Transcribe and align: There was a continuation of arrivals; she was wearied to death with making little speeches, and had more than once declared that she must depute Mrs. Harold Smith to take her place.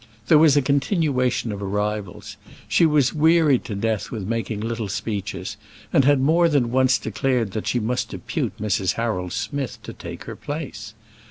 There 0.29 0.39
was 0.39 0.57
a 0.57 0.63
continuation 0.63 1.51
of 1.51 1.61
arrivals; 1.61 2.35
she 2.67 2.87
was 2.87 3.13
wearied 3.13 3.63
to 3.65 3.75
death 3.75 4.09
with 4.09 4.27
making 4.27 4.59
little 4.61 4.87
speeches, 4.87 5.57
and 5.93 6.05
had 6.05 6.19
more 6.19 6.49
than 6.49 6.71
once 6.71 6.97
declared 6.97 7.51
that 7.51 7.67
she 7.67 7.79
must 7.79 8.09
depute 8.09 8.57
Mrs. 8.57 8.93
Harold 8.93 9.31
Smith 9.31 9.77
to 9.83 9.93
take 9.93 10.23
her 10.23 10.35
place. 10.35 10.95